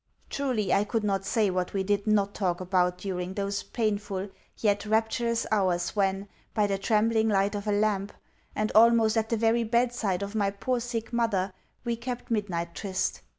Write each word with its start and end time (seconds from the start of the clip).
Truly 0.31 0.73
I 0.73 0.83
could 0.83 1.03
not 1.03 1.25
say 1.25 1.51
what 1.51 1.73
we 1.75 1.83
did 1.83 2.07
not 2.07 2.33
talk 2.33 2.59
about 2.59 2.97
during 2.97 3.35
those 3.35 3.61
painful, 3.61 4.29
yet 4.57 4.83
rapturous, 4.87 5.45
hours 5.51 5.95
when, 5.95 6.27
by 6.55 6.65
the 6.65 6.79
trembling 6.79 7.29
light 7.29 7.53
of 7.53 7.67
a 7.67 7.71
lamp, 7.71 8.11
and 8.55 8.71
almost 8.73 9.15
at 9.15 9.29
the 9.29 9.37
very 9.37 9.63
bedside 9.63 10.23
of 10.23 10.33
my 10.33 10.49
poor 10.49 10.79
sick 10.79 11.13
mother, 11.13 11.53
we 11.85 11.95
kept 11.95 12.31
midnight 12.31 12.73
tryst. 12.73 13.21